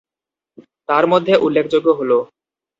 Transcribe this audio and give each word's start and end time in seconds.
তার 0.89 1.03
মধ্যে 1.07 1.33
উল্লেখযোগ্য 1.37 1.87
হলো। 1.99 2.17